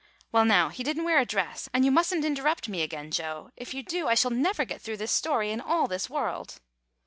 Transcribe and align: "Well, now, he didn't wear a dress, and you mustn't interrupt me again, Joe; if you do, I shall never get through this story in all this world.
"Well, 0.31 0.45
now, 0.45 0.69
he 0.69 0.81
didn't 0.81 1.03
wear 1.03 1.19
a 1.19 1.27
dress, 1.27 1.69
and 1.75 1.85
you 1.85 1.91
mustn't 1.91 2.25
interrupt 2.25 2.67
me 2.67 2.81
again, 2.81 3.11
Joe; 3.11 3.51
if 3.55 3.71
you 3.75 3.83
do, 3.83 4.07
I 4.07 4.15
shall 4.15 4.31
never 4.31 4.65
get 4.65 4.81
through 4.81 4.97
this 4.97 5.11
story 5.11 5.51
in 5.51 5.61
all 5.61 5.85
this 5.85 6.09
world. 6.09 6.59